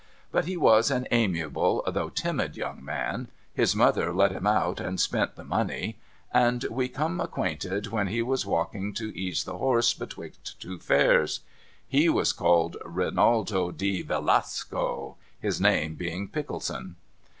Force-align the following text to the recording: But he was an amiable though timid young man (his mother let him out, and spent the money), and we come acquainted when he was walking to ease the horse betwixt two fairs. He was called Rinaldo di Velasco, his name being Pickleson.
But 0.31 0.45
he 0.45 0.57
was 0.57 0.89
an 0.89 1.07
amiable 1.11 1.83
though 1.85 2.09
timid 2.09 2.57
young 2.57 2.83
man 2.83 3.27
(his 3.53 3.75
mother 3.75 4.11
let 4.11 4.31
him 4.31 4.47
out, 4.47 4.79
and 4.79 4.99
spent 4.99 5.35
the 5.35 5.43
money), 5.43 5.99
and 6.33 6.63
we 6.71 6.89
come 6.89 7.21
acquainted 7.21 7.85
when 7.91 8.07
he 8.07 8.23
was 8.23 8.43
walking 8.43 8.95
to 8.95 9.15
ease 9.15 9.43
the 9.43 9.59
horse 9.59 9.93
betwixt 9.93 10.59
two 10.59 10.79
fairs. 10.79 11.41
He 11.87 12.09
was 12.09 12.33
called 12.33 12.77
Rinaldo 12.83 13.69
di 13.69 14.01
Velasco, 14.01 15.17
his 15.39 15.61
name 15.61 15.93
being 15.93 16.27
Pickleson. 16.29 16.95